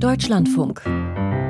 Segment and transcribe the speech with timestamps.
[0.00, 0.84] Deutschlandfunk.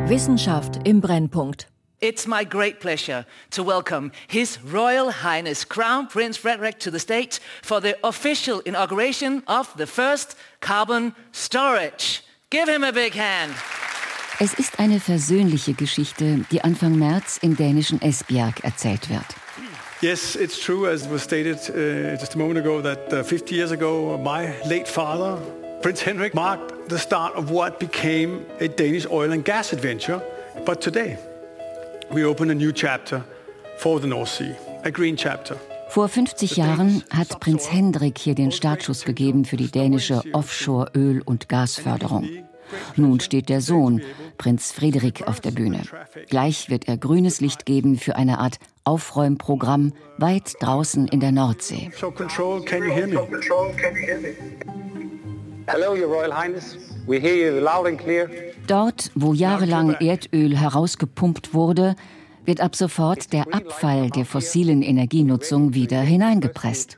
[0.07, 1.67] Wissenschaft im Brennpunkt.
[2.01, 7.41] It's my great pleasure to welcome His Royal Highness Crown Prince Frederick to the stage
[7.63, 12.23] for the official inauguration of the first carbon storage.
[12.51, 13.53] Give him a big hand.
[14.39, 19.27] Es ist eine versöhnliche Geschichte, die Anfang März im dänischen Esbjerg erzählt wird.
[20.03, 23.73] Yes, it's true, as was stated uh, just a moment ago, that uh, 50 years
[23.73, 25.41] ago, my late father,
[25.83, 30.21] Prince Henrik, marked the start of what became a Danish oil and gas adventure.
[30.65, 31.19] But today,
[32.11, 33.25] we open a new chapter
[33.79, 34.55] for the North Sea,
[34.85, 35.57] a green chapter.
[35.89, 41.49] Vor 50 Jahren hat Prinz Hendrik hier den Startschuss gegeben für die dänische Offshore-Öl- und
[41.49, 42.29] Gasförderung.
[42.97, 44.03] Nun steht der Sohn,
[44.37, 45.83] Prinz Friedrich, auf der Bühne.
[46.29, 51.91] Gleich wird er grünes Licht geben für eine Art Aufräumprogramm weit draußen in der Nordsee.
[55.69, 56.77] Hello, Your Royal Highness.
[57.09, 58.31] We hear you loud and clear.
[58.69, 61.97] Dort, wo jahrelang Erdöl herausgepumpt wurde,
[62.45, 66.97] wird ab sofort der Abfall der fossilen Energienutzung wieder hineingepresst.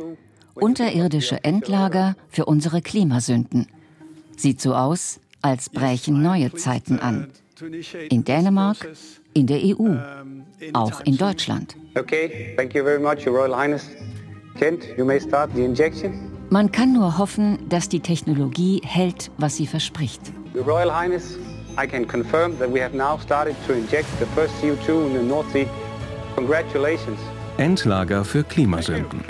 [0.54, 3.68] Unterirdische Endlager für unsere Klimasünden.
[4.36, 7.28] Sieht so aus, als brächen neue Zeiten an.
[8.10, 8.86] In Dänemark,
[9.32, 9.96] in der EU,
[10.74, 11.74] auch in Deutschland.
[11.96, 13.88] Okay, thank you very much, Your Royal Highness.
[14.58, 16.27] Kent, you may start the injection.
[16.50, 20.20] Man kann nur hoffen, dass die Technologie hält, was sie verspricht.
[20.54, 21.36] Your Royal Highness,
[21.76, 25.22] I can confirm that we have now started to inject the first CO2 in the
[25.22, 25.66] North Sea.
[26.36, 27.18] Congratulations.
[27.58, 29.22] Endlager für Klimasünden.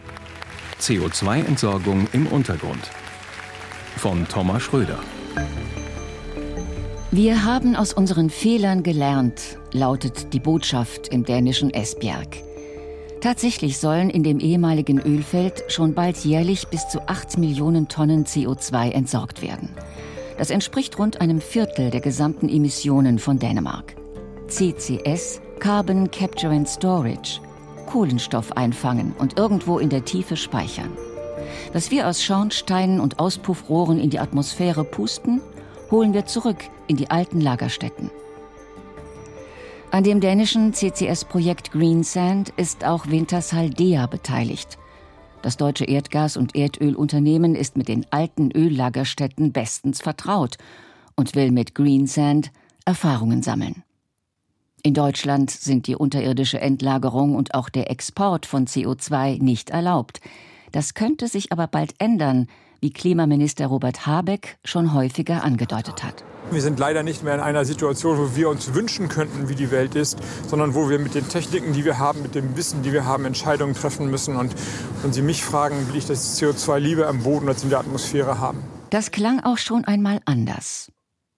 [0.80, 2.88] CO2-Entsorgung im Untergrund.
[3.96, 5.00] Von Thomas Schröder.
[7.10, 12.47] Wir haben aus unseren Fehlern gelernt, lautet die Botschaft im dänischen Esbjerg.
[13.20, 18.90] Tatsächlich sollen in dem ehemaligen Ölfeld schon bald jährlich bis zu 8 Millionen Tonnen CO2
[18.90, 19.70] entsorgt werden.
[20.38, 23.96] Das entspricht rund einem Viertel der gesamten Emissionen von Dänemark.
[24.46, 27.40] CCS, Carbon Capture and Storage,
[27.86, 30.92] Kohlenstoff einfangen und irgendwo in der Tiefe speichern.
[31.72, 35.40] Was wir aus Schornsteinen und Auspuffrohren in die Atmosphäre pusten,
[35.90, 38.10] holen wir zurück in die alten Lagerstätten.
[39.90, 44.76] An dem dänischen CCS-Projekt Greensand ist auch Wintershall Dea beteiligt.
[45.40, 50.58] Das deutsche Erdgas- und Erdölunternehmen ist mit den alten Öllagerstätten bestens vertraut
[51.16, 52.52] und will mit Greensand
[52.84, 53.82] Erfahrungen sammeln.
[54.82, 60.20] In Deutschland sind die unterirdische Endlagerung und auch der Export von CO2 nicht erlaubt.
[60.70, 62.46] Das könnte sich aber bald ändern,
[62.80, 66.24] wie Klimaminister Robert Habeck schon häufiger angedeutet hat.
[66.50, 69.70] Wir sind leider nicht mehr in einer Situation, wo wir uns wünschen könnten, wie die
[69.70, 72.92] Welt ist, sondern wo wir mit den Techniken, die wir haben, mit dem Wissen, die
[72.92, 74.36] wir haben, Entscheidungen treffen müssen.
[74.36, 74.54] Und
[75.02, 78.38] wenn Sie mich fragen, will ich das CO2 lieber am Boden als in der Atmosphäre
[78.38, 78.62] haben.
[78.90, 80.90] Das klang auch schon einmal anders.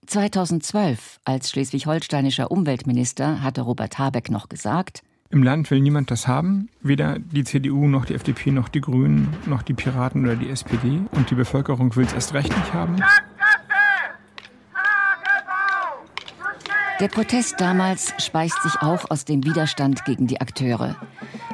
[0.06, 6.68] 2012, als schleswig-holsteinischer Umweltminister, hatte Robert Habeck noch gesagt, im Land will niemand das haben,
[6.82, 11.00] weder die CDU noch die FDP noch die Grünen noch die Piraten oder die SPD.
[11.12, 12.96] Und die Bevölkerung will es erst recht nicht haben.
[16.98, 20.96] Der Protest damals speist sich auch aus dem Widerstand gegen die Akteure.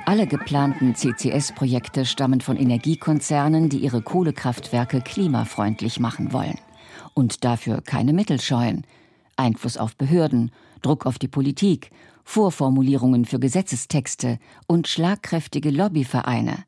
[0.06, 6.58] Alle geplanten CCS-Projekte stammen von Energiekonzernen, die ihre Kohlekraftwerke klimafreundlich machen wollen.
[7.14, 8.84] Und dafür keine Mittel scheuen.
[9.36, 10.50] Einfluss auf Behörden,
[10.82, 11.90] Druck auf die Politik
[12.28, 16.64] Vorformulierungen für Gesetzestexte und schlagkräftige Lobbyvereine.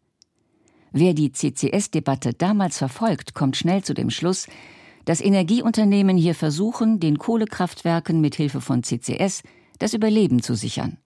[0.92, 4.46] Wer die CCS-Debatte damals verfolgt, kommt schnell zu dem Schluss,
[5.04, 9.42] dass Energieunternehmen hier versuchen, den Kohlekraftwerken mit Hilfe von CCS
[9.78, 10.96] das Überleben zu sichern.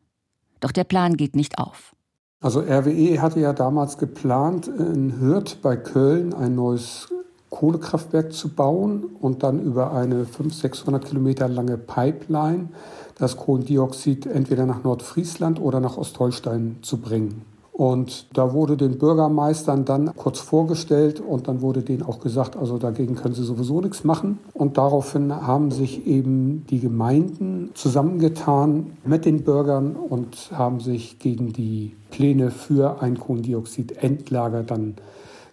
[0.60, 1.96] Doch der Plan geht nicht auf.
[2.40, 7.08] Also RWE hatte ja damals geplant, in Hürth bei Köln ein neues
[7.52, 12.70] Kohlekraftwerk zu bauen und dann über eine 500, 600 Kilometer lange Pipeline
[13.18, 17.42] das Kohlendioxid entweder nach Nordfriesland oder nach Ostholstein zu bringen.
[17.72, 22.78] Und da wurde den Bürgermeistern dann kurz vorgestellt und dann wurde denen auch gesagt, also
[22.78, 24.38] dagegen können sie sowieso nichts machen.
[24.54, 31.52] Und daraufhin haben sich eben die Gemeinden zusammengetan mit den Bürgern und haben sich gegen
[31.52, 34.94] die Pläne für ein Kohlendioxidendlager dann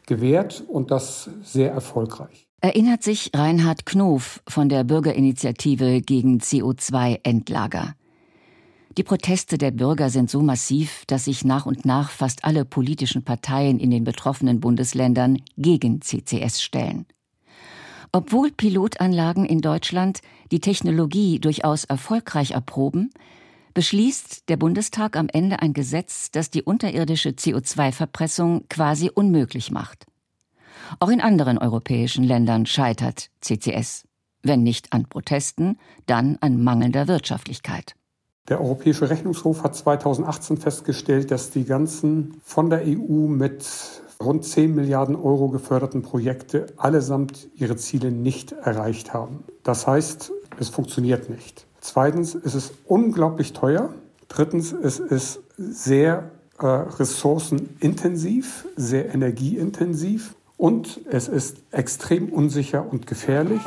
[0.09, 7.95] gewährt und das sehr erfolgreich erinnert sich Reinhard Knof von der Bürgerinitiative gegen CO2-Endlager.
[8.97, 13.23] Die Proteste der Bürger sind so massiv, dass sich nach und nach fast alle politischen
[13.23, 17.05] Parteien in den betroffenen Bundesländern gegen CCS stellen.
[18.11, 20.21] Obwohl Pilotanlagen in Deutschland
[20.51, 23.11] die Technologie durchaus erfolgreich erproben,
[23.79, 30.05] beschließt der Bundestag am Ende ein Gesetz, das die unterirdische CO2-Verpressung quasi unmöglich macht.
[30.99, 34.03] Auch in anderen europäischen Ländern scheitert CCS.
[34.43, 35.77] Wenn nicht an Protesten,
[36.07, 37.95] dann an mangelnder Wirtschaftlichkeit.
[38.49, 43.65] Der Europäische Rechnungshof hat 2018 festgestellt, dass die ganzen von der EU mit
[44.21, 49.45] rund 10 Milliarden Euro geförderten Projekte allesamt ihre Ziele nicht erreicht haben.
[49.63, 51.65] Das heißt, es funktioniert nicht.
[51.81, 53.93] Zweitens ist es unglaublich teuer.
[54.27, 63.61] Drittens ist es sehr äh, ressourcenintensiv, sehr energieintensiv und es ist extrem unsicher und gefährlich.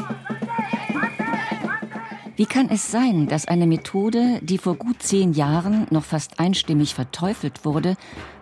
[2.36, 6.94] Wie kann es sein, dass eine Methode, die vor gut zehn Jahren noch fast einstimmig
[6.94, 7.96] verteufelt wurde,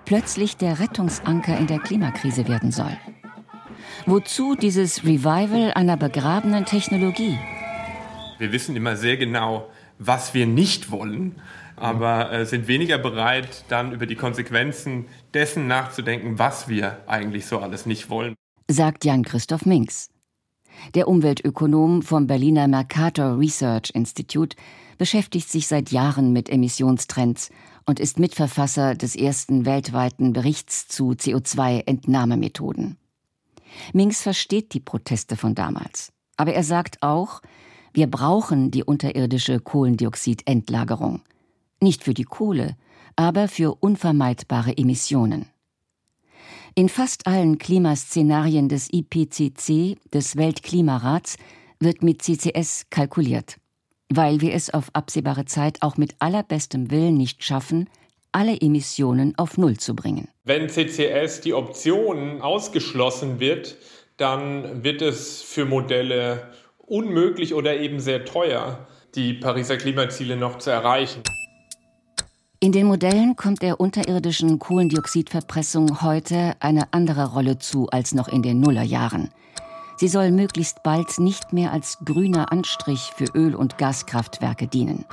[0.05, 2.97] plötzlich der Rettungsanker in der Klimakrise werden soll?
[4.07, 7.39] Wozu dieses Revival einer begrabenen Technologie?
[8.41, 11.35] Wir wissen immer sehr genau, was wir nicht wollen,
[11.77, 15.05] aber äh, sind weniger bereit, dann über die Konsequenzen
[15.35, 18.35] dessen nachzudenken, was wir eigentlich so alles nicht wollen.
[18.67, 20.09] Sagt Jan-Christoph Minks.
[20.95, 24.57] Der Umweltökonom vom Berliner Mercator Research Institute
[24.97, 27.51] beschäftigt sich seit Jahren mit Emissionstrends
[27.85, 32.97] und ist Mitverfasser des ersten weltweiten Berichts zu CO2-Entnahmemethoden.
[33.93, 36.11] Minks versteht die Proteste von damals.
[36.39, 37.43] Aber er sagt auch,
[37.93, 41.23] wir brauchen die unterirdische Kohlendioxidendlagerung.
[41.81, 42.77] Nicht für die Kohle,
[43.17, 45.47] aber für unvermeidbare Emissionen.
[46.75, 51.37] In fast allen Klimaszenarien des IPCC, des Weltklimarats,
[51.81, 53.57] wird mit CCS kalkuliert,
[54.09, 57.89] weil wir es auf absehbare Zeit auch mit allerbestem Willen nicht schaffen,
[58.33, 60.29] alle Emissionen auf Null zu bringen.
[60.45, 63.77] Wenn CCS die Option ausgeschlossen wird,
[64.17, 66.53] dann wird es für Modelle
[66.91, 71.23] unmöglich oder eben sehr teuer, die Pariser Klimaziele noch zu erreichen.
[72.63, 78.43] In den Modellen kommt der unterirdischen Kohlendioxidverpressung heute eine andere Rolle zu als noch in
[78.43, 79.31] den Nullerjahren.
[79.97, 85.07] Sie soll möglichst bald nicht mehr als grüner Anstrich für Öl- und Gaskraftwerke dienen.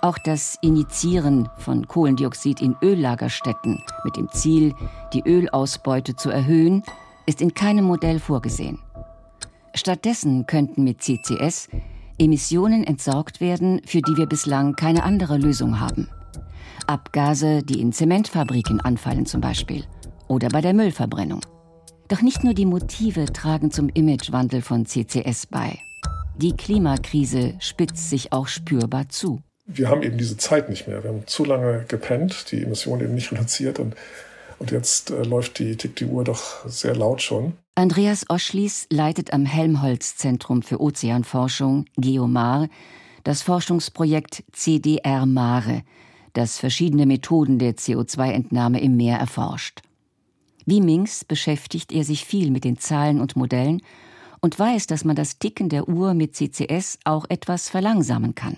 [0.00, 4.74] Auch das Initiieren von Kohlendioxid in Öllagerstätten mit dem Ziel,
[5.12, 6.82] die Ölausbeute zu erhöhen,
[7.26, 8.78] ist in keinem Modell vorgesehen.
[9.76, 11.68] Stattdessen könnten mit CCS
[12.18, 16.08] Emissionen entsorgt werden, für die wir bislang keine andere Lösung haben.
[16.86, 19.84] Abgase, die in Zementfabriken anfallen zum Beispiel
[20.28, 21.40] oder bei der Müllverbrennung.
[22.08, 25.78] Doch nicht nur die Motive tragen zum Imagewandel von CCS bei.
[26.36, 29.42] Die Klimakrise spitzt sich auch spürbar zu.
[29.66, 31.02] Wir haben eben diese Zeit nicht mehr.
[31.02, 33.96] Wir haben zu lange gepennt, die Emissionen eben nicht reduziert und,
[34.58, 37.54] und jetzt äh, läuft die, tickt die Uhr doch sehr laut schon.
[37.78, 42.68] Andreas Oschlies leitet am Helmholtz-Zentrum für Ozeanforschung, Geomar,
[43.22, 45.82] das Forschungsprojekt CDR Mare,
[46.32, 49.82] das verschiedene Methoden der CO2-Entnahme im Meer erforscht.
[50.64, 53.82] Wie Minks beschäftigt er sich viel mit den Zahlen und Modellen
[54.40, 58.56] und weiß, dass man das Ticken der Uhr mit CCS auch etwas verlangsamen kann.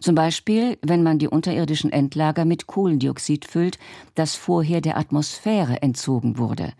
[0.00, 3.78] Zum Beispiel, wenn man die unterirdischen Endlager mit Kohlendioxid füllt,
[4.14, 6.72] das vorher der Atmosphäre entzogen wurde,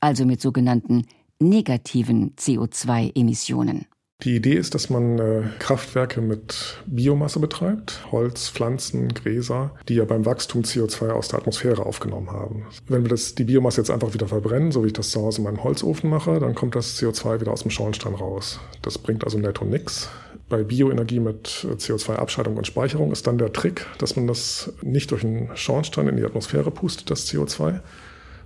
[0.00, 1.06] also mit sogenannten
[1.40, 3.86] negativen CO2-Emissionen.
[4.24, 10.04] Die Idee ist, dass man äh, Kraftwerke mit Biomasse betreibt, Holz, Pflanzen, Gräser, die ja
[10.04, 12.66] beim Wachstum CO2 aus der Atmosphäre aufgenommen haben.
[12.88, 15.38] Wenn wir das, die Biomasse jetzt einfach wieder verbrennen, so wie ich das zu Hause
[15.38, 18.58] in meinem Holzofen mache, dann kommt das CO2 wieder aus dem Schornstein raus.
[18.82, 20.08] Das bringt also netto nichts.
[20.48, 25.22] Bei Bioenergie mit CO2-Abscheidung und Speicherung ist dann der Trick, dass man das nicht durch
[25.22, 27.82] einen Schornstein in die Atmosphäre pustet, das CO2,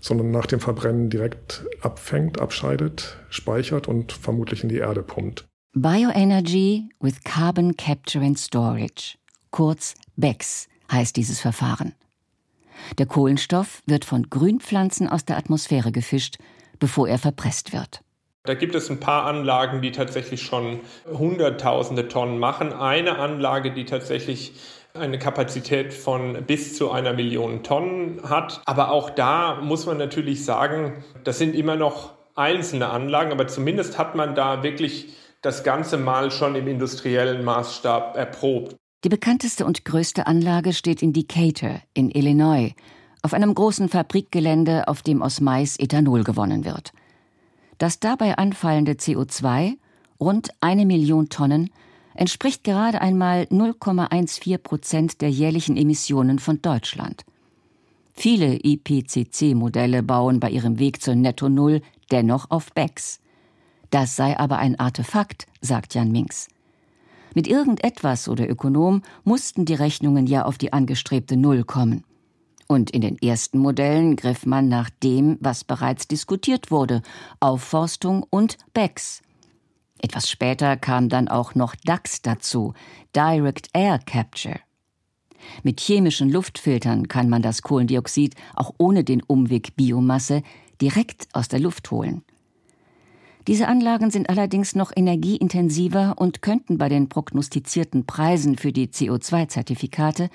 [0.03, 5.47] sondern nach dem Verbrennen direkt abfängt, abscheidet, speichert und vermutlich in die Erde pumpt.
[5.75, 9.17] Bioenergy with Carbon Capture and Storage,
[9.51, 11.95] kurz BECS, heißt dieses Verfahren.
[12.99, 16.37] Der Kohlenstoff wird von Grünpflanzen aus der Atmosphäre gefischt,
[16.79, 18.03] bevor er verpresst wird.
[18.45, 22.73] Da gibt es ein paar Anlagen, die tatsächlich schon Hunderttausende Tonnen machen.
[22.73, 24.55] Eine Anlage, die tatsächlich
[24.95, 28.61] eine Kapazität von bis zu einer Million Tonnen hat.
[28.67, 33.99] Aber auch da muss man natürlich sagen, das sind immer noch einzelne Anlagen, aber zumindest
[33.99, 38.77] hat man da wirklich das Ganze mal schon im industriellen Maßstab erprobt.
[39.05, 42.73] Die bekannteste und größte Anlage steht in Decatur in Illinois,
[43.23, 46.93] auf einem großen Fabrikgelände, auf dem aus Mais Ethanol gewonnen wird.
[47.79, 49.73] Das dabei anfallende CO2,
[50.21, 51.71] rund eine Million Tonnen,
[52.15, 57.25] entspricht gerade einmal 0,14 Prozent der jährlichen Emissionen von Deutschland.
[58.13, 63.21] Viele IPCC-Modelle bauen bei ihrem Weg zur Netto Null dennoch auf BECS.
[63.91, 66.49] Das sei aber ein Artefakt, sagt Jan Minks.
[67.35, 72.05] Mit irgendetwas oder Ökonom mussten die Rechnungen ja auf die angestrebte Null kommen.
[72.69, 77.03] Und in den ersten Modellen griff man nach dem, was bereits diskutiert wurde,
[77.41, 79.23] Aufforstung und BECS.
[80.03, 82.75] Etwas später kam dann auch noch DAX dazu,
[83.15, 84.61] Direct Air Capture.
[85.63, 90.43] Mit chemischen Luftfiltern kann man das Kohlendioxid auch ohne den Umweg Biomasse
[90.81, 92.23] direkt aus der Luft holen.
[93.47, 100.31] Diese Anlagen sind allerdings noch energieintensiver und könnten bei den prognostizierten Preisen für die CO2-Zertifikate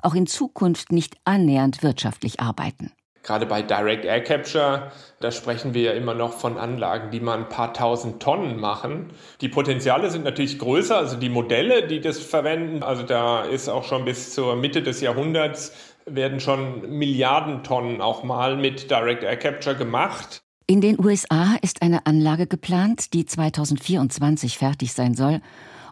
[0.00, 2.92] auch in Zukunft nicht annähernd wirtschaftlich arbeiten.
[3.22, 7.38] Gerade bei Direct Air Capture, da sprechen wir ja immer noch von Anlagen, die mal
[7.38, 9.10] ein paar tausend Tonnen machen.
[9.40, 13.84] Die Potenziale sind natürlich größer, also die Modelle, die das verwenden, also da ist auch
[13.84, 15.72] schon bis zur Mitte des Jahrhunderts
[16.06, 20.42] werden schon Milliarden Tonnen auch mal mit Direct Air Capture gemacht.
[20.66, 25.40] In den USA ist eine Anlage geplant, die 2024 fertig sein soll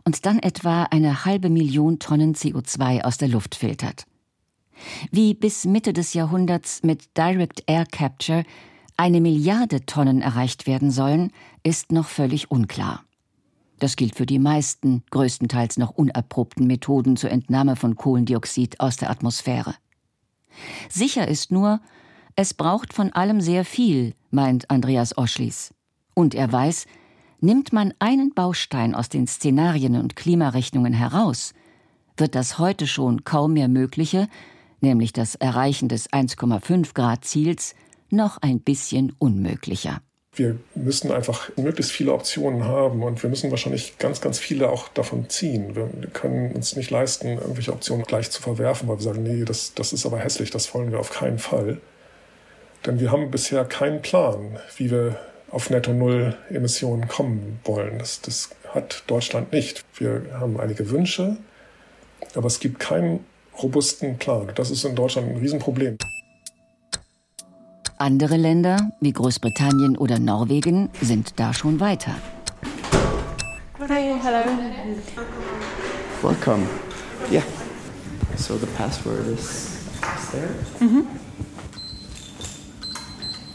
[0.05, 4.05] und dann etwa eine halbe Million Tonnen CO2 aus der Luft filtert.
[5.11, 8.45] Wie bis Mitte des Jahrhunderts mit Direct Air Capture
[8.97, 11.33] eine Milliarde Tonnen erreicht werden sollen,
[11.63, 13.05] ist noch völlig unklar.
[13.79, 19.11] Das gilt für die meisten, größtenteils noch unerprobten Methoden zur Entnahme von Kohlendioxid aus der
[19.11, 19.75] Atmosphäre.
[20.91, 21.81] Sicher ist nur,
[22.37, 25.75] es braucht von allem sehr viel, meint Andreas Oschlis.
[26.15, 26.87] Und er weiß,
[27.41, 31.55] nimmt man einen Baustein aus den Szenarien und Klimarechnungen heraus,
[32.19, 34.29] wird das heute schon kaum mehr Mögliche
[34.83, 37.75] nämlich das Erreichen des 1,5 Grad Ziels,
[38.11, 40.01] noch ein bisschen unmöglicher.
[40.33, 44.89] Wir müssen einfach möglichst viele Optionen haben und wir müssen wahrscheinlich ganz, ganz viele auch
[44.89, 45.75] davon ziehen.
[45.75, 49.75] Wir können uns nicht leisten, irgendwelche Optionen gleich zu verwerfen, weil wir sagen, nee, das,
[49.75, 51.81] das ist aber hässlich, das wollen wir auf keinen Fall.
[52.87, 55.19] Denn wir haben bisher keinen Plan, wie wir
[55.51, 57.99] auf Netto Null Emissionen kommen wollen.
[57.99, 59.85] Das, das hat Deutschland nicht.
[59.97, 61.37] Wir haben einige Wünsche,
[62.37, 63.25] aber es gibt keinen
[63.63, 64.49] robusten Plan.
[64.55, 65.97] Das ist in Deutschland ein Riesenproblem.
[67.99, 72.15] Andere Länder, wie Großbritannien oder Norwegen, sind da schon weiter.
[73.79, 74.45] Hi, hello.
[76.23, 76.67] Welcome.
[77.31, 77.43] Yeah.
[78.37, 79.71] So the password is,
[80.33, 80.49] there.
[80.81, 81.07] Mhm.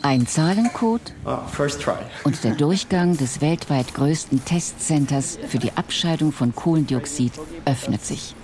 [0.03, 1.97] Ein Zahlencode oh, first try.
[2.23, 7.33] und der Durchgang des weltweit größten Testcenters für die Abscheidung von Kohlendioxid
[7.65, 8.35] öffnet sich.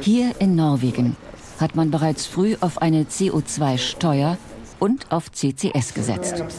[0.00, 1.16] Hier in Norwegen
[1.60, 4.36] hat man bereits früh auf eine CO2-Steuer
[4.78, 6.42] und auf CCS gesetzt.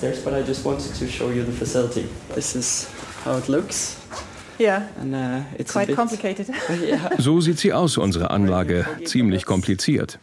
[7.18, 8.86] So sieht sie aus, unsere Anlage.
[9.03, 10.20] Ziemlich kompliziert.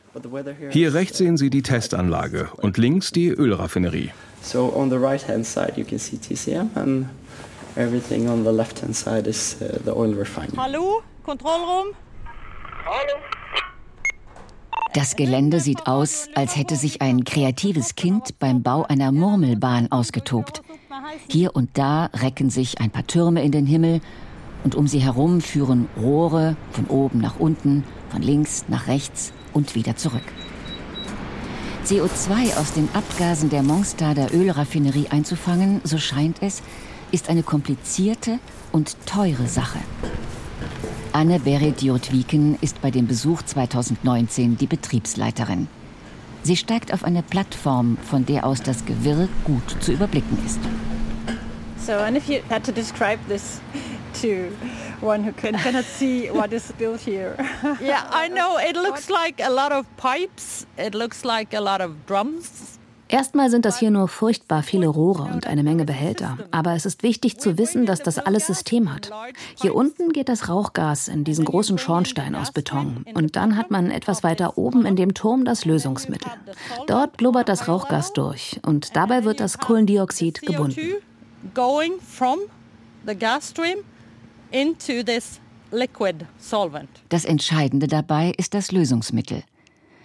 [0.71, 4.11] Hier rechts sehen Sie die Testanlage und links die Ölraffinerie.
[4.42, 7.07] So on the right hand side you can see TCM and
[7.76, 10.57] everything on the left hand side is uh, the oil refinery.
[10.57, 11.88] Hallo, Kontrollraum.
[14.93, 20.63] Das Gelände sieht aus, als hätte sich ein kreatives Kind beim Bau einer Murmelbahn ausgetobt.
[21.29, 24.01] Hier und da recken sich ein paar Türme in den Himmel
[24.65, 29.75] und um sie herum führen Rohre von oben nach unten, von links nach rechts und
[29.75, 30.23] wieder zurück.
[31.87, 36.63] CO2 aus den Abgasen der Mongstader Ölraffinerie einzufangen, so scheint es,
[37.11, 38.39] ist eine komplizierte
[38.71, 39.79] und teure Sache.
[41.12, 45.67] Anne Berit-Jurtwiken ist bei dem Besuch 2019 die Betriebsleiterin.
[46.45, 50.61] Sie steigt auf eine Plattform, von der aus das Gewirr gut zu überblicken ist.
[51.79, 53.61] So, and if you had to describe this
[54.23, 54.52] to
[55.05, 57.35] one who can, cannot see what is built here.
[57.81, 60.67] yeah, I know it looks like a lot of pipes.
[60.76, 62.79] It looks like a lot of drums.
[63.11, 66.38] Erstmal sind das hier nur furchtbar viele Rohre und eine Menge Behälter.
[66.52, 69.11] Aber es ist wichtig zu wissen, dass das alles System hat.
[69.61, 73.05] Hier unten geht das Rauchgas in diesen großen Schornstein aus Beton.
[73.14, 76.31] Und dann hat man etwas weiter oben in dem Turm das Lösungsmittel.
[76.87, 80.79] Dort blubbert das Rauchgas durch und dabei wird das Kohlendioxid gebunden.
[87.09, 89.43] Das Entscheidende dabei ist das Lösungsmittel.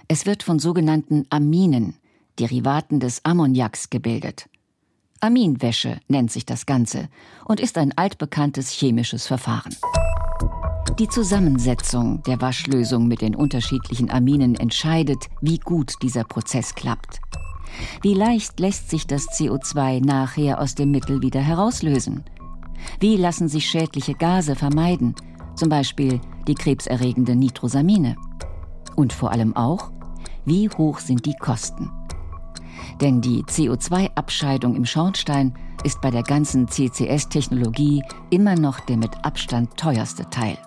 [0.07, 1.95] Es wird von sogenannten Aminen,
[2.39, 4.49] Derivaten des Ammoniaks gebildet.
[5.21, 7.09] Aminwäsche nennt sich das Ganze
[7.45, 9.75] und ist ein altbekanntes chemisches Verfahren.
[10.99, 17.19] Die Zusammensetzung der Waschlösung mit den unterschiedlichen Aminen entscheidet, wie gut dieser Prozess klappt.
[18.01, 22.23] Wie leicht lässt sich das CO2 nachher aus dem Mittel wieder herauslösen?
[22.99, 25.15] Wie lassen sich schädliche Gase vermeiden,
[25.55, 28.15] zum Beispiel die krebserregende Nitrosamine?
[28.95, 29.91] Und vor allem auch,
[30.45, 31.91] wie hoch sind die Kosten?
[33.01, 35.53] Denn die CO2-Abscheidung im Schornstein
[35.83, 40.57] ist bei der ganzen CCS-Technologie immer noch der mit Abstand teuerste Teil.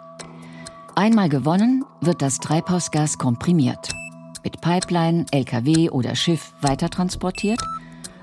[0.95, 3.89] Einmal gewonnen, wird das Treibhausgas komprimiert,
[4.43, 7.61] mit Pipeline, LKW oder Schiff weitertransportiert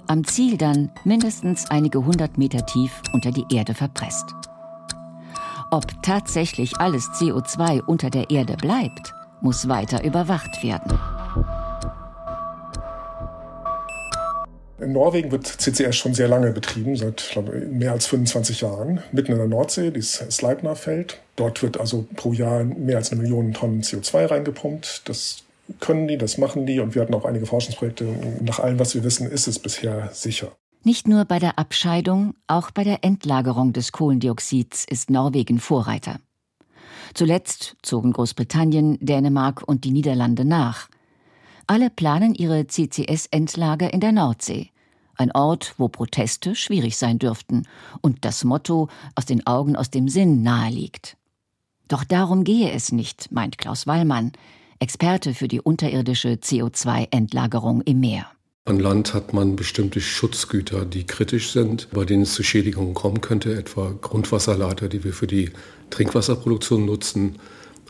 [0.07, 4.35] am Ziel dann mindestens einige hundert Meter tief unter die Erde verpresst.
[5.71, 10.97] Ob tatsächlich alles CO2 unter der Erde bleibt, muss weiter überwacht werden.
[14.85, 19.31] In Norwegen wird CCS schon sehr lange betrieben, seit glaube, mehr als 25 Jahren, mitten
[19.31, 21.19] in der Nordsee, dieses Sleipner-Feld.
[21.35, 25.01] Dort wird also pro Jahr mehr als eine Million Tonnen CO2 reingepumpt.
[25.09, 25.43] Das
[25.79, 28.05] können die, das machen die und wir hatten auch einige Forschungsprojekte.
[28.41, 30.51] Nach allem, was wir wissen, ist es bisher sicher.
[30.83, 36.19] Nicht nur bei der Abscheidung, auch bei der Endlagerung des Kohlendioxids ist Norwegen Vorreiter.
[37.15, 40.89] Zuletzt zogen Großbritannien, Dänemark und die Niederlande nach.
[41.65, 44.69] Alle planen ihre CCS-Endlager in der Nordsee.
[45.17, 47.67] Ein Ort, wo Proteste schwierig sein dürften
[48.01, 51.17] und das Motto aus den Augen, aus dem Sinn naheliegt.
[51.87, 54.31] Doch darum gehe es nicht, meint Klaus Wallmann,
[54.79, 58.27] Experte für die unterirdische CO2-Endlagerung im Meer.
[58.65, 63.21] An Land hat man bestimmte Schutzgüter, die kritisch sind, bei denen es zu Schädigungen kommen
[63.21, 65.51] könnte, etwa Grundwasserleiter, die wir für die
[65.91, 67.37] Trinkwasserproduktion nutzen,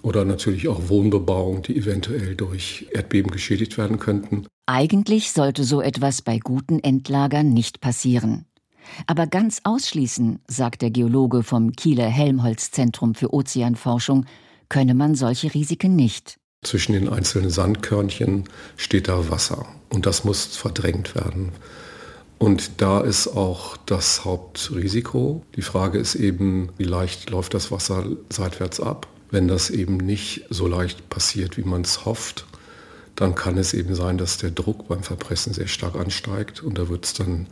[0.02, 4.46] oder natürlich auch Wohnbebauung, die eventuell durch Erdbeben geschädigt werden könnten.
[4.68, 8.46] Eigentlich sollte so etwas bei guten Endlagern nicht passieren.
[9.06, 14.26] Aber ganz ausschließen, sagt der Geologe vom Kieler Helmholtz-Zentrum für Ozeanforschung,
[14.68, 16.38] könne man solche Risiken nicht.
[16.64, 18.46] Zwischen den einzelnen Sandkörnchen
[18.76, 21.52] steht da Wasser und das muss verdrängt werden.
[22.40, 25.44] Und da ist auch das Hauptrisiko.
[25.56, 29.08] Die Frage ist eben, wie leicht läuft das Wasser seitwärts ab.
[29.30, 32.46] Wenn das eben nicht so leicht passiert, wie man es hofft,
[33.16, 36.90] dann kann es eben sein, dass der Druck beim Verpressen sehr stark ansteigt und da
[36.90, 37.48] wird es dann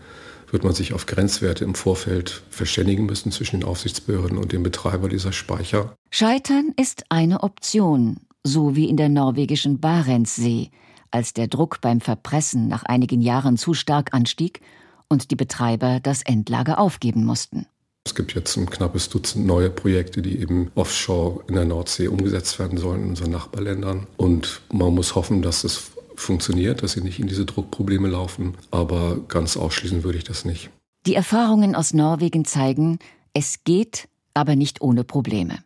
[0.54, 5.10] wird man sich auf Grenzwerte im Vorfeld verständigen müssen zwischen den Aufsichtsbehörden und dem Betreiber
[5.10, 5.96] dieser Speicher.
[6.12, 10.70] Scheitern ist eine Option, so wie in der norwegischen Barentssee,
[11.10, 14.62] als der Druck beim Verpressen nach einigen Jahren zu stark anstieg
[15.10, 17.66] und die Betreiber das Endlager aufgeben mussten.
[18.06, 22.60] Es gibt jetzt ein knappes Dutzend neue Projekte, die eben offshore in der Nordsee umgesetzt
[22.60, 24.08] werden sollen in unseren Nachbarländern.
[24.18, 28.56] Und man muss hoffen, dass es funktioniert, dass sie nicht in diese Druckprobleme laufen.
[28.72, 30.70] Aber ganz ausschließen würde ich das nicht.
[31.06, 33.00] Die Erfahrungen aus Norwegen zeigen,
[33.34, 35.60] es geht, aber nicht ohne Probleme.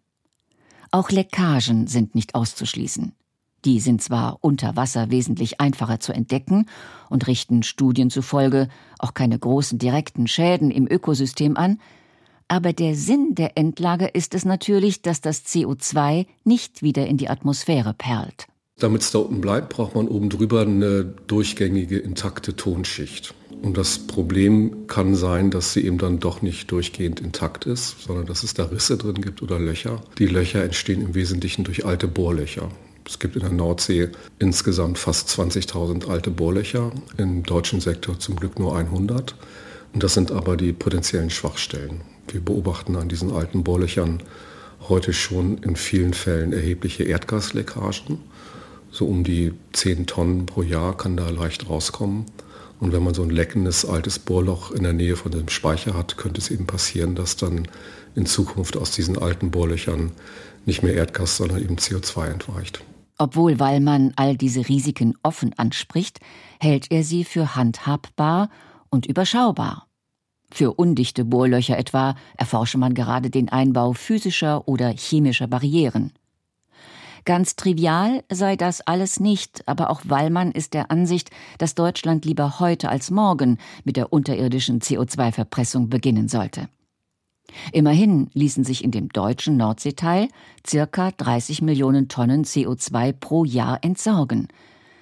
[0.92, 3.14] Auch Leckagen sind nicht auszuschließen.
[3.66, 6.68] Die sind zwar unter Wasser wesentlich einfacher zu entdecken
[7.10, 8.70] und richten Studien zufolge
[9.00, 11.80] auch keine großen direkten Schäden im Ökosystem an,
[12.48, 17.30] aber der Sinn der Endlager ist es natürlich, dass das CO2 nicht wieder in die
[17.30, 18.48] Atmosphäre perlt.
[18.80, 23.34] Damit es da unten bleibt, braucht man oben drüber eine durchgängige, intakte Tonschicht.
[23.64, 28.28] Und das Problem kann sein, dass sie eben dann doch nicht durchgehend intakt ist, sondern
[28.28, 30.04] dass es da Risse drin gibt oder Löcher.
[30.20, 32.70] Die Löcher entstehen im Wesentlichen durch alte Bohrlöcher.
[33.08, 38.60] Es gibt in der Nordsee insgesamt fast 20.000 alte Bohrlöcher, im deutschen Sektor zum Glück
[38.60, 39.34] nur 100.
[39.94, 42.02] Und das sind aber die potenziellen Schwachstellen.
[42.28, 44.22] Wir beobachten an diesen alten Bohrlöchern
[44.90, 48.20] heute schon in vielen Fällen erhebliche Erdgasleckagen.
[48.92, 52.26] So um die 10 Tonnen pro Jahr kann da leicht rauskommen.
[52.80, 56.18] Und wenn man so ein leckendes altes Bohrloch in der Nähe von dem Speicher hat,
[56.18, 57.68] könnte es eben passieren, dass dann
[58.16, 60.12] in Zukunft aus diesen alten Bohrlöchern
[60.66, 62.84] nicht mehr Erdgas, sondern eben CO2 entweicht.
[63.18, 66.20] Obwohl Wallmann all diese Risiken offen anspricht,
[66.60, 68.50] hält er sie für handhabbar
[68.90, 69.88] und überschaubar.
[70.50, 76.14] Für undichte Bohrlöcher etwa erforsche man gerade den Einbau physischer oder chemischer Barrieren.
[77.26, 82.62] Ganz trivial sei das alles nicht, aber auch Wallmann ist der Ansicht, dass Deutschland lieber
[82.62, 86.70] heute als morgen mit der unterirdischen CO2-Verpressung beginnen sollte.
[87.74, 90.30] Immerhin ließen sich in dem deutschen Nordseeteil
[90.66, 94.48] circa 30 Millionen Tonnen CO2 pro Jahr entsorgen,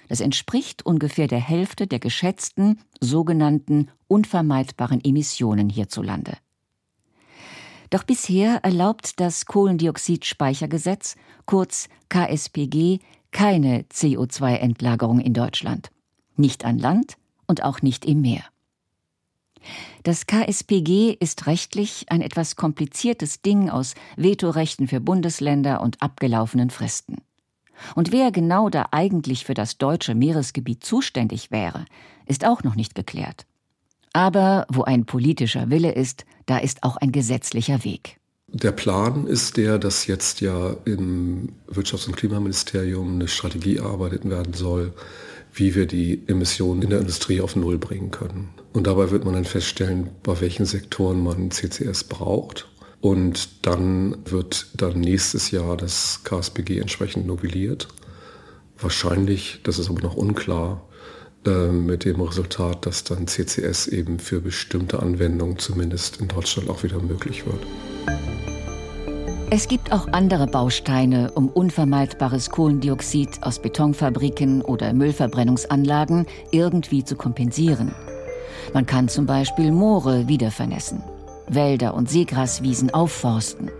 [0.07, 6.37] das entspricht ungefähr der Hälfte der geschätzten sogenannten unvermeidbaren Emissionen hierzulande.
[7.89, 11.15] Doch bisher erlaubt das Kohlendioxidspeichergesetz,
[11.45, 12.99] kurz KSPG,
[13.31, 15.91] keine CO2-Endlagerung in Deutschland.
[16.35, 18.43] Nicht an Land und auch nicht im Meer.
[20.03, 27.17] Das KSPG ist rechtlich ein etwas kompliziertes Ding aus Vetorechten für Bundesländer und abgelaufenen Fristen.
[27.95, 31.85] Und wer genau da eigentlich für das deutsche Meeresgebiet zuständig wäre,
[32.25, 33.45] ist auch noch nicht geklärt.
[34.13, 38.17] Aber wo ein politischer Wille ist, da ist auch ein gesetzlicher Weg.
[38.47, 44.53] Der Plan ist der, dass jetzt ja im Wirtschafts- und Klimaministerium eine Strategie erarbeitet werden
[44.53, 44.93] soll,
[45.53, 48.49] wie wir die Emissionen in der Industrie auf Null bringen können.
[48.71, 52.69] Und dabei wird man dann feststellen, bei welchen Sektoren man CCS braucht
[53.05, 57.87] und dann wird dann nächstes Jahr das KSBG entsprechend novelliert.
[58.79, 60.81] Wahrscheinlich, das ist aber noch unklar,
[61.45, 66.81] äh, mit dem Resultat, dass dann CCS eben für bestimmte Anwendungen zumindest in Deutschland auch
[66.81, 67.59] wieder möglich wird.
[69.51, 77.93] Es gibt auch andere Bausteine, um unvermeidbares Kohlendioxid aus Betonfabriken oder Müllverbrennungsanlagen irgendwie zu kompensieren.
[78.73, 81.03] Man kann zum Beispiel Moore wiedervernässen,
[81.47, 83.71] Wälder und Seegraswiesen aufforsten.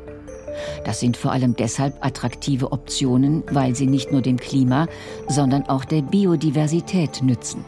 [0.86, 4.88] Das sind vor allem deshalb attraktive Optionen, weil sie nicht nur dem Klima,
[5.28, 7.65] sondern auch der Biodiversität nützen.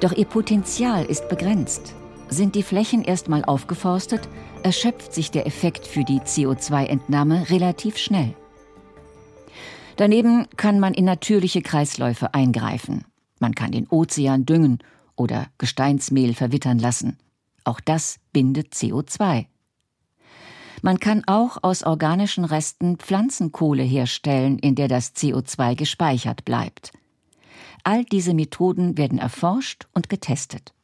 [0.00, 1.94] Doch ihr Potenzial ist begrenzt.
[2.28, 4.28] Sind die Flächen erstmal aufgeforstet,
[4.62, 8.34] erschöpft sich der Effekt für die CO2-Entnahme relativ schnell.
[9.96, 13.04] Daneben kann man in natürliche Kreisläufe eingreifen.
[13.38, 14.78] Man kann den Ozean düngen
[15.16, 17.18] oder Gesteinsmehl verwittern lassen.
[17.64, 19.46] Auch das bindet CO2.
[20.82, 26.92] Man kann auch aus organischen Resten Pflanzenkohle herstellen, in der das CO2 gespeichert bleibt.
[27.84, 30.74] All diese Methoden werden erforscht und getestet.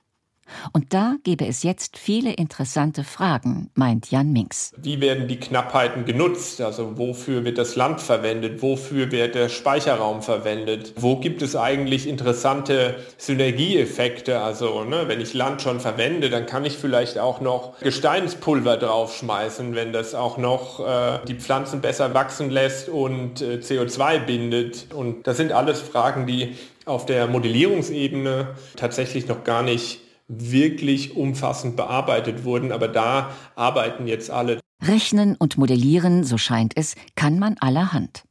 [0.73, 4.73] Und da gäbe es jetzt viele interessante Fragen, meint Jan Minks.
[4.77, 6.61] Wie werden die Knappheiten genutzt?
[6.61, 8.63] Also wofür wird das Land verwendet?
[8.63, 10.95] Wofür wird der Speicherraum verwendet?
[10.97, 14.41] Wo gibt es eigentlich interessante Synergieeffekte?
[14.41, 19.75] Also ne, wenn ich Land schon verwende, dann kann ich vielleicht auch noch Gesteinspulver draufschmeißen,
[19.75, 24.87] wenn das auch noch äh, die Pflanzen besser wachsen lässt und äh, CO2 bindet.
[24.95, 31.77] Und das sind alles Fragen, die auf der Modellierungsebene tatsächlich noch gar nicht wirklich umfassend
[31.77, 34.61] bearbeitet wurden, aber da arbeiten jetzt alle.
[34.83, 38.25] Rechnen und modellieren, so scheint es, kann man allerhand.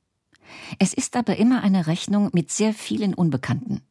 [0.80, 3.82] Es ist aber immer eine Rechnung mit sehr vielen Unbekannten.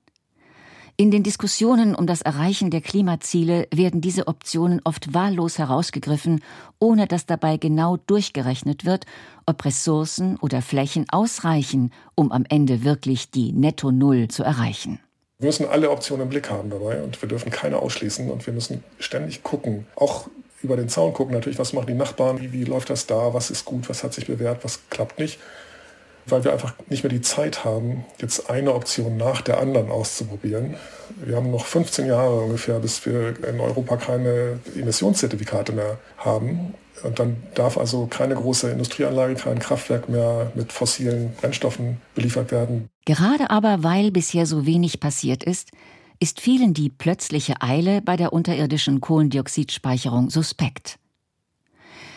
[1.00, 6.40] In den Diskussionen um das Erreichen der Klimaziele werden diese Optionen oft wahllos herausgegriffen,
[6.80, 9.06] ohne dass dabei genau durchgerechnet wird,
[9.46, 14.98] ob Ressourcen oder Flächen ausreichen, um am Ende wirklich die Netto Null zu erreichen.
[15.40, 18.52] Wir müssen alle Optionen im Blick haben dabei und wir dürfen keine ausschließen und wir
[18.52, 19.86] müssen ständig gucken.
[19.94, 20.26] Auch
[20.64, 23.52] über den Zaun gucken natürlich, was machen die Nachbarn, wie, wie läuft das da, was
[23.52, 25.38] ist gut, was hat sich bewährt, was klappt nicht.
[26.26, 30.74] Weil wir einfach nicht mehr die Zeit haben, jetzt eine Option nach der anderen auszuprobieren.
[31.24, 36.74] Wir haben noch 15 Jahre ungefähr, bis wir in Europa keine Emissionszertifikate mehr haben.
[37.04, 42.90] Und dann darf also keine große Industrieanlage, kein Kraftwerk mehr mit fossilen Brennstoffen beliefert werden.
[43.08, 45.70] Gerade aber, weil bisher so wenig passiert ist,
[46.20, 50.98] ist vielen die plötzliche Eile bei der unterirdischen Kohlendioxidspeicherung suspekt.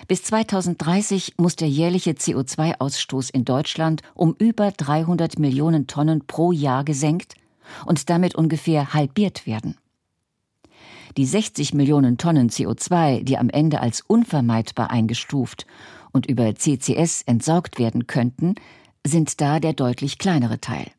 [0.10, 6.84] Bis 2030 muss der jährliche CO2-Ausstoß in Deutschland um über 300 Millionen Tonnen pro Jahr
[6.84, 7.36] gesenkt
[7.86, 9.78] und damit ungefähr halbiert werden.
[11.16, 15.66] Die 60 Millionen Tonnen CO2, die am Ende als unvermeidbar eingestuft
[16.12, 18.56] und über CCS entsorgt werden könnten,
[19.06, 20.92] sind da der deutlich kleinere Teil.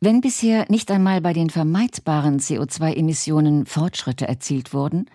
[0.00, 5.06] Wenn bisher nicht einmal bei den vermeidbaren CO2-Emissionen Fortschritte erzielt wurden,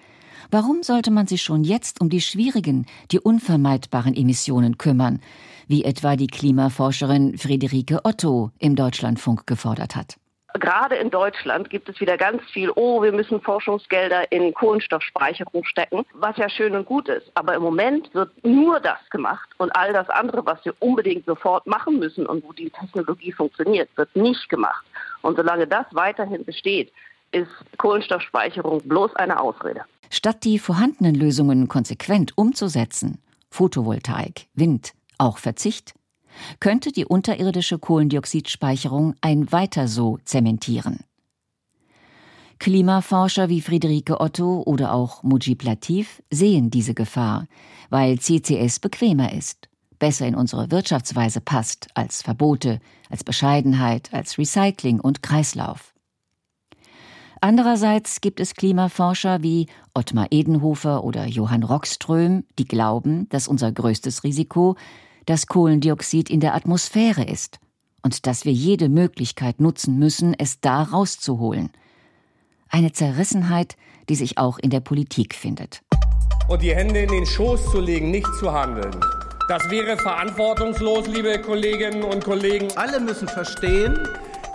[0.52, 5.19] warum sollte man sich schon jetzt um die schwierigen, die unvermeidbaren Emissionen kümmern,
[5.67, 10.17] wie etwa die Klimaforscherin Friederike Otto im Deutschlandfunk gefordert hat?
[10.55, 16.05] Gerade in Deutschland gibt es wieder ganz viel, oh, wir müssen Forschungsgelder in Kohlenstoffspeicherung stecken,
[16.13, 17.31] was ja schön und gut ist.
[17.35, 21.67] Aber im Moment wird nur das gemacht und all das andere, was wir unbedingt sofort
[21.67, 24.83] machen müssen und wo die Technologie funktioniert, wird nicht gemacht.
[25.21, 26.91] Und solange das weiterhin besteht,
[27.31, 29.81] ist Kohlenstoffspeicherung bloß eine Ausrede.
[30.09, 35.93] Statt die vorhandenen Lösungen konsequent umzusetzen, Photovoltaik, Wind, auch Verzicht,
[36.60, 40.99] könnte die unterirdische Kohlendioxidspeicherung ein Weiter so zementieren.
[42.60, 47.47] Klimaforscher wie Friederike Otto oder auch Mujib Latif sehen diese Gefahr,
[47.89, 54.99] weil CCS bequemer ist, besser in unsere Wirtschaftsweise passt als Verbote, als Bescheidenheit, als Recycling
[54.99, 55.93] und Kreislauf.
[57.41, 64.25] Andererseits gibt es Klimaforscher wie Ottmar Edenhofer oder Johann Rockström, die glauben, dass unser größtes
[64.25, 64.75] Risiko
[65.29, 67.59] dass Kohlendioxid in der Atmosphäre ist
[68.01, 71.69] und dass wir jede Möglichkeit nutzen müssen, es da rauszuholen.
[72.67, 73.77] Eine Zerrissenheit,
[74.09, 75.83] die sich auch in der Politik findet.
[76.47, 78.99] Und die Hände in den Schoß zu legen, nicht zu handeln.
[79.47, 82.67] Das wäre verantwortungslos, liebe Kolleginnen und Kollegen.
[82.75, 83.99] Alle müssen verstehen,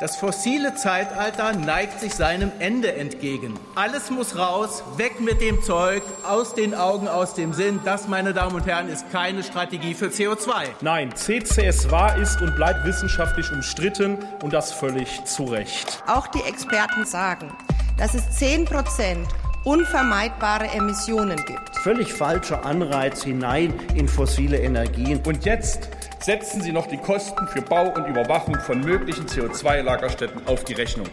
[0.00, 3.59] das fossile Zeitalter neigt sich seinem Ende entgegen.
[3.74, 7.80] Alles muss raus, weg mit dem Zeug, aus den Augen, aus dem Sinn.
[7.85, 10.66] Das, meine Damen und Herren, ist keine Strategie für CO2.
[10.80, 16.02] Nein, CCS war, ist und bleibt wissenschaftlich umstritten und das völlig zu Recht.
[16.07, 17.52] Auch die Experten sagen,
[17.96, 19.28] dass es 10 Prozent
[19.64, 21.77] unvermeidbare Emissionen gibt.
[21.83, 25.20] Völlig falscher Anreiz hinein in fossile Energien.
[25.27, 25.88] Und jetzt
[26.20, 31.07] setzen Sie noch die Kosten für Bau und Überwachung von möglichen CO2-Lagerstätten auf die Rechnung.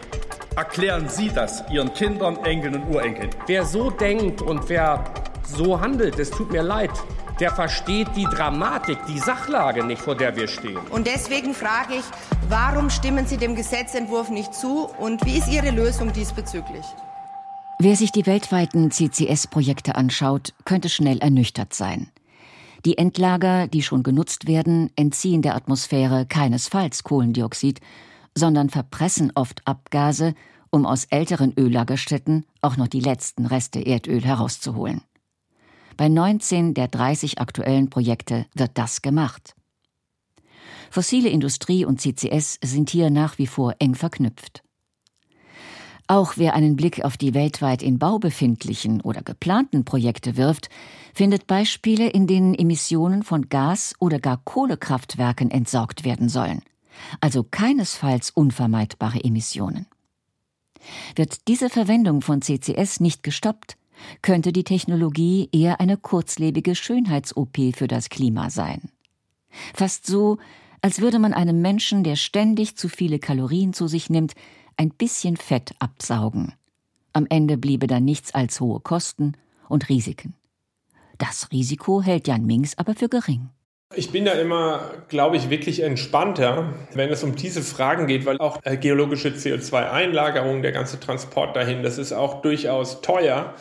[0.56, 3.30] Erklären Sie das Ihren Kindern, Enkeln und Urenkeln.
[3.46, 5.02] Wer so denkt und wer
[5.44, 6.90] so handelt, es tut mir leid,
[7.40, 10.78] der versteht die Dramatik, die Sachlage nicht, vor der wir stehen.
[10.90, 12.04] Und deswegen frage ich,
[12.48, 16.84] warum stimmen Sie dem Gesetzentwurf nicht zu und wie ist Ihre Lösung diesbezüglich?
[17.84, 22.12] Wer sich die weltweiten CCS-Projekte anschaut, könnte schnell ernüchtert sein.
[22.84, 27.80] Die Endlager, die schon genutzt werden, entziehen der Atmosphäre keinesfalls Kohlendioxid,
[28.38, 30.34] sondern verpressen oft Abgase,
[30.70, 35.00] um aus älteren Öllagerstätten auch noch die letzten Reste Erdöl herauszuholen.
[35.96, 39.56] Bei 19 der 30 aktuellen Projekte wird das gemacht.
[40.88, 44.62] Fossile Industrie und CCS sind hier nach wie vor eng verknüpft.
[46.06, 50.68] Auch wer einen Blick auf die weltweit in Bau befindlichen oder geplanten Projekte wirft,
[51.14, 56.62] findet Beispiele, in denen Emissionen von Gas- oder gar Kohlekraftwerken entsorgt werden sollen
[57.20, 59.86] also keinesfalls unvermeidbare Emissionen.
[61.14, 63.76] Wird diese Verwendung von CCS nicht gestoppt,
[64.20, 68.90] könnte die Technologie eher eine kurzlebige Schönheits-OP für das Klima sein.
[69.74, 70.38] Fast so,
[70.80, 74.32] als würde man einem Menschen, der ständig zu viele Kalorien zu sich nimmt,
[74.76, 76.54] ein bisschen Fett absaugen.
[77.12, 79.32] Am Ende bliebe dann nichts als hohe Kosten
[79.68, 80.34] und Risiken.
[81.18, 83.50] Das Risiko hält Jan Minks aber für gering.
[83.94, 88.38] Ich bin da immer, glaube ich, wirklich entspannter, wenn es um diese Fragen geht, weil
[88.38, 93.54] auch äh, geologische CO2-Einlagerung, der ganze Transport dahin, das ist auch durchaus teuer.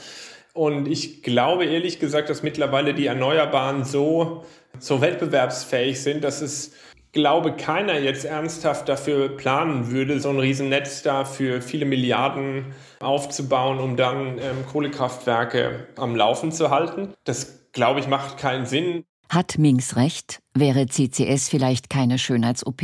[0.53, 4.45] Und ich glaube ehrlich gesagt, dass mittlerweile die Erneuerbaren so,
[4.79, 6.73] so wettbewerbsfähig sind, dass es,
[7.11, 13.79] glaube keiner jetzt ernsthaft dafür planen würde, so ein Riesennetz da für viele Milliarden aufzubauen,
[13.79, 17.13] um dann ähm, Kohlekraftwerke am Laufen zu halten.
[17.23, 19.03] Das, glaube ich, macht keinen Sinn.
[19.29, 22.81] Hat Minks recht, wäre CCS vielleicht keine Schönheits-OP,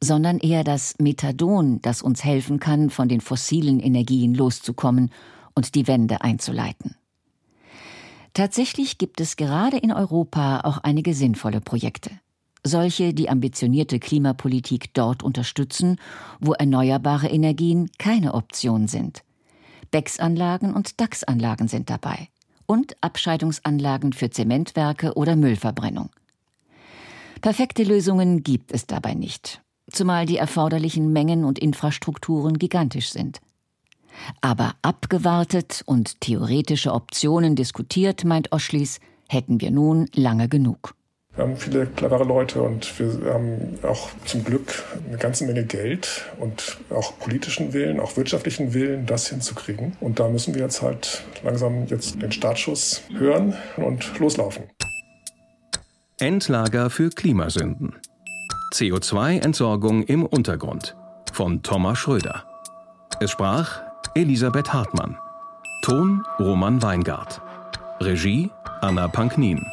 [0.00, 5.12] sondern eher das Methadon, das uns helfen kann, von den fossilen Energien loszukommen
[5.54, 6.96] und die Wende einzuleiten.
[8.34, 12.10] Tatsächlich gibt es gerade in Europa auch einige sinnvolle Projekte.
[12.64, 15.96] Solche, die ambitionierte Klimapolitik dort unterstützen,
[16.40, 19.24] wo erneuerbare Energien keine Option sind.
[19.90, 22.28] BEX-Anlagen und DAX-Anlagen sind dabei
[22.66, 26.10] und Abscheidungsanlagen für Zementwerke oder Müllverbrennung.
[27.40, 33.40] Perfekte Lösungen gibt es dabei nicht, zumal die erforderlichen Mengen und Infrastrukturen gigantisch sind.
[34.40, 40.94] Aber abgewartet und theoretische Optionen diskutiert, meint Oschlis, hätten wir nun lange genug.
[41.34, 46.26] Wir haben viele clevere Leute und wir haben auch zum Glück eine ganze Menge Geld
[46.38, 49.96] und auch politischen Willen, auch wirtschaftlichen Willen, das hinzukriegen.
[50.00, 54.64] Und da müssen wir jetzt halt langsam jetzt den Startschuss hören und loslaufen.
[56.18, 57.96] Endlager für Klimasünden.
[58.74, 60.94] CO2-Entsorgung im Untergrund
[61.32, 62.44] von Thomas Schröder.
[63.20, 63.80] Es sprach
[64.14, 65.16] Elisabeth Hartmann.
[65.82, 67.40] Ton Roman Weingart.
[68.00, 68.50] Regie
[68.82, 69.64] Anna Panknin.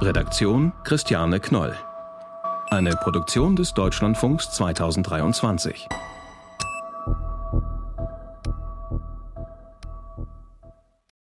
[0.00, 1.74] Redaktion Christiane Knoll.
[2.70, 5.88] Eine Produktion des Deutschlandfunks 2023.